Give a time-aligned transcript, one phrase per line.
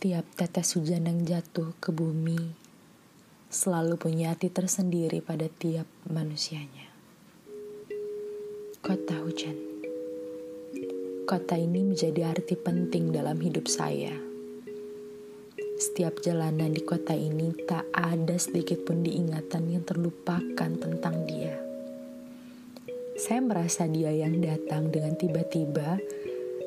[0.00, 2.56] Tiap tetes hujan yang jatuh ke bumi
[3.52, 6.88] selalu punya arti tersendiri pada tiap manusianya.
[8.80, 9.60] Kota hujan.
[11.28, 14.16] Kota ini menjadi arti penting dalam hidup saya.
[15.76, 21.60] Setiap jalanan di kota ini tak ada sedikit pun diingatan yang terlupakan tentang dia.
[23.20, 26.00] Saya merasa dia yang datang dengan tiba-tiba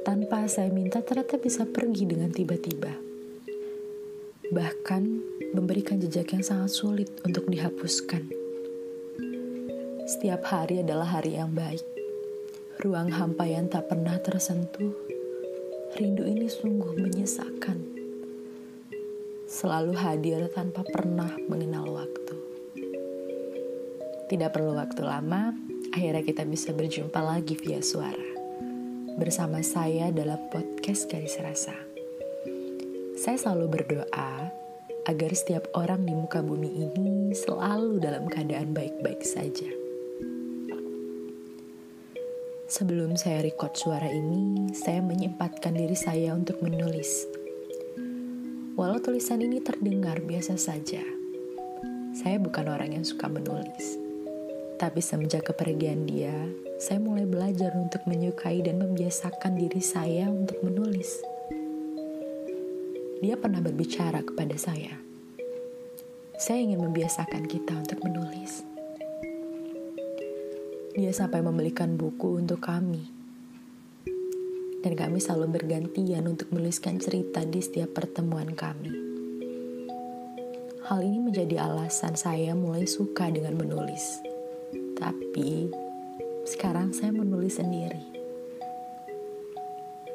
[0.06, 3.13] tanpa saya minta ternyata bisa pergi dengan tiba-tiba.
[4.54, 5.04] Bahkan
[5.58, 8.30] memberikan jejak yang sangat sulit untuk dihapuskan.
[10.06, 11.82] Setiap hari adalah hari yang baik.
[12.86, 14.94] Ruang hampa yang tak pernah tersentuh.
[15.98, 17.82] Rindu ini sungguh menyesakan.
[19.50, 22.36] Selalu hadir tanpa pernah mengenal waktu.
[24.30, 25.50] Tidak perlu waktu lama,
[25.98, 28.30] akhirnya kita bisa berjumpa lagi via suara.
[29.18, 31.93] Bersama saya dalam podcast Garis Rasa.
[33.14, 34.50] Saya selalu berdoa
[35.06, 39.70] agar setiap orang di muka bumi ini selalu dalam keadaan baik-baik saja.
[42.66, 47.30] Sebelum saya record suara ini, saya menyempatkan diri saya untuk menulis.
[48.74, 51.06] Walau tulisan ini terdengar biasa saja,
[52.18, 54.02] saya bukan orang yang suka menulis.
[54.82, 56.34] Tapi semenjak kepergian dia,
[56.82, 61.33] saya mulai belajar untuk menyukai dan membiasakan diri saya untuk menulis.
[63.24, 65.00] Dia pernah berbicara kepada saya.
[66.36, 68.68] Saya ingin membiasakan kita untuk menulis.
[70.92, 73.08] Dia sampai membelikan buku untuk kami.
[74.84, 78.92] Dan kami selalu bergantian untuk menuliskan cerita di setiap pertemuan kami.
[80.92, 84.20] Hal ini menjadi alasan saya mulai suka dengan menulis
[85.04, 85.68] tapi
[86.48, 88.00] sekarang saya menulis sendiri.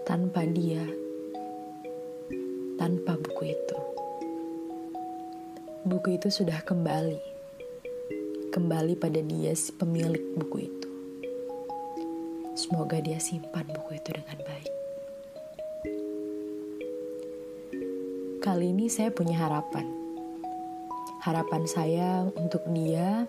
[0.09, 0.81] Tanpa dia,
[2.89, 3.77] tanpa buku itu.
[5.85, 7.21] Buku itu sudah kembali.
[8.49, 10.91] Kembali pada dia si pemilik buku itu.
[12.57, 14.73] Semoga dia simpan buku itu dengan baik.
[18.41, 19.85] Kali ini saya punya harapan.
[21.29, 23.29] Harapan saya untuk dia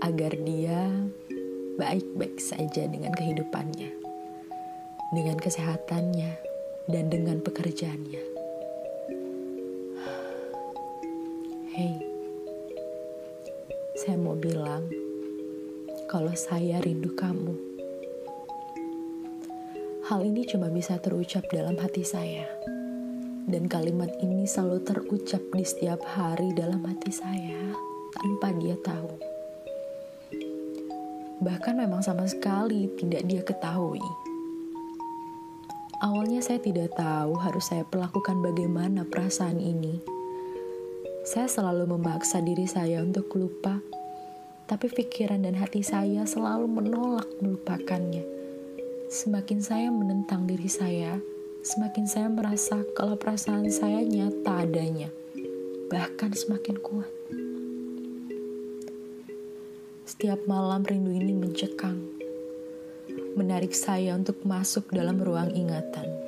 [0.00, 0.88] agar dia
[1.76, 3.92] baik-baik saja dengan kehidupannya,
[5.12, 6.40] dengan kesehatannya,
[6.88, 8.31] dan dengan pekerjaannya.
[11.72, 11.96] Hei,
[13.96, 14.84] saya mau bilang
[16.12, 17.56] kalau saya rindu kamu.
[20.06, 22.44] Hal ini cuma bisa terucap dalam hati saya.
[23.48, 27.72] Dan kalimat ini selalu terucap di setiap hari dalam hati saya
[28.20, 29.32] tanpa dia tahu
[31.42, 34.02] bahkan memang sama sekali tidak dia ketahui.
[36.02, 40.21] Awalnya saya tidak tahu harus saya perlakukan bagaimana perasaan ini.
[41.22, 43.78] Saya selalu memaksa diri saya untuk lupa,
[44.66, 48.26] tapi pikiran dan hati saya selalu menolak melupakannya.
[49.06, 51.22] Semakin saya menentang diri saya,
[51.62, 55.14] semakin saya merasa kalau perasaan saya nyata adanya,
[55.86, 57.12] bahkan semakin kuat.
[60.02, 62.02] Setiap malam rindu ini mencekang,
[63.38, 66.21] menarik saya untuk masuk dalam ruang ingatan,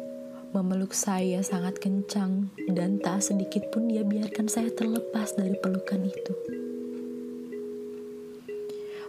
[0.54, 6.34] memeluk saya sangat kencang, dan tak sedikit pun dia biarkan saya terlepas dari pelukan itu.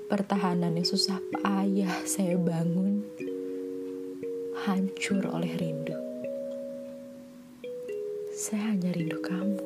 [0.09, 3.05] Pertahanan yang susah payah saya bangun,
[4.65, 5.93] hancur oleh rindu.
[8.33, 9.61] Saya hanya rindu kamu.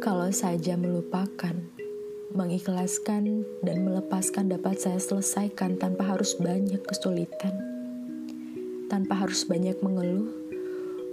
[0.00, 1.60] Kalau saja melupakan,
[2.32, 7.79] mengikhlaskan, dan melepaskan dapat saya selesaikan tanpa harus banyak kesulitan,
[8.90, 10.26] tanpa harus banyak mengeluh,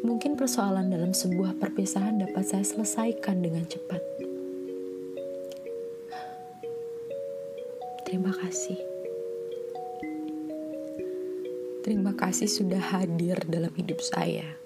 [0.01, 4.01] mungkin persoalan dalam sebuah perpisahan dapat saya selesaikan dengan cepat.
[8.09, 8.81] Terima kasih.
[11.85, 14.57] Terima kasih sudah hadir dalam hidup saya.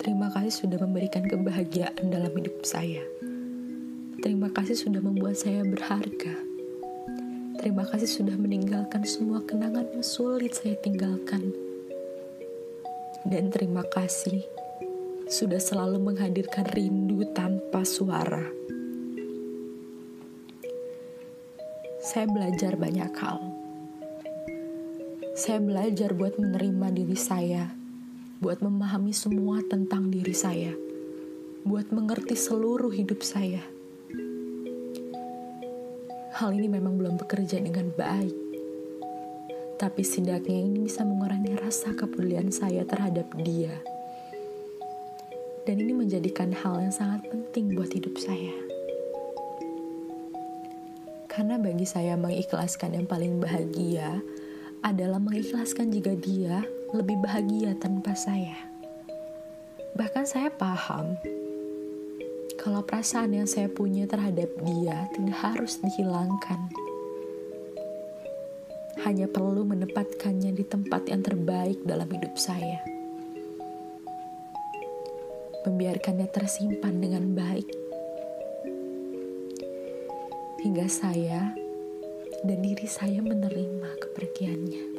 [0.00, 3.04] Terima kasih sudah memberikan kebahagiaan dalam hidup saya.
[4.24, 6.47] Terima kasih sudah membuat saya berharga.
[7.58, 11.52] Terima kasih sudah meninggalkan semua kenangan yang sulit saya tinggalkan.
[13.26, 14.46] Dan terima kasih
[15.26, 18.46] sudah selalu menghadirkan rindu tanpa suara.
[22.00, 23.38] Saya belajar banyak hal.
[25.36, 27.78] Saya belajar buat menerima diri saya
[28.38, 30.70] buat memahami semua tentang diri saya,
[31.66, 33.77] buat mengerti seluruh hidup saya.
[36.38, 38.38] Hal ini memang belum bekerja dengan baik,
[39.74, 43.74] Tapi setidaknya ini bisa mengurangi rasa kepedulian saya terhadap dia.
[45.66, 48.54] Dan ini menjadikan hal yang sangat penting buat hidup saya.
[51.26, 54.22] Karena bagi saya mengikhlaskan yang paling bahagia
[54.86, 56.62] adalah mengikhlaskan jika dia
[56.94, 58.54] lebih bahagia tanpa saya.
[59.98, 61.18] Bahkan saya paham
[62.68, 66.68] kalau perasaan yang saya punya terhadap dia tidak harus dihilangkan.
[69.08, 72.84] Hanya perlu menempatkannya di tempat yang terbaik dalam hidup saya.
[75.64, 77.72] Membiarkannya tersimpan dengan baik.
[80.60, 81.56] Hingga saya
[82.44, 84.97] dan diri saya menerima kepergiannya.